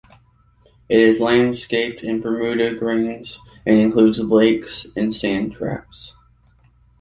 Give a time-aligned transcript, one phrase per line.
[0.89, 6.15] It is landscaped in Bermuda Greens and includes lakes and sand traps.